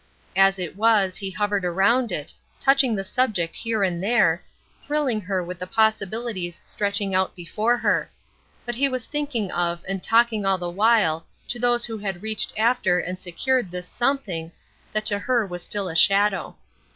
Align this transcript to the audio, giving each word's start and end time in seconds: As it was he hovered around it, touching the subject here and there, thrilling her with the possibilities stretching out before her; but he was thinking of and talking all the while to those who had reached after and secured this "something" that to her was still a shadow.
As 0.35 0.57
it 0.57 0.75
was 0.75 1.17
he 1.17 1.29
hovered 1.29 1.63
around 1.63 2.11
it, 2.11 2.33
touching 2.59 2.95
the 2.95 3.03
subject 3.03 3.55
here 3.55 3.83
and 3.83 4.03
there, 4.03 4.41
thrilling 4.81 5.21
her 5.21 5.43
with 5.43 5.59
the 5.59 5.67
possibilities 5.67 6.59
stretching 6.65 7.13
out 7.13 7.35
before 7.35 7.77
her; 7.77 8.09
but 8.65 8.73
he 8.73 8.89
was 8.89 9.05
thinking 9.05 9.51
of 9.51 9.85
and 9.87 10.01
talking 10.01 10.43
all 10.43 10.57
the 10.57 10.71
while 10.71 11.27
to 11.49 11.59
those 11.59 11.85
who 11.85 11.99
had 11.99 12.23
reached 12.23 12.51
after 12.57 12.97
and 12.97 13.19
secured 13.21 13.69
this 13.69 13.87
"something" 13.87 14.51
that 14.91 15.05
to 15.05 15.19
her 15.19 15.45
was 15.45 15.61
still 15.61 15.87
a 15.87 15.95
shadow. 15.95 16.57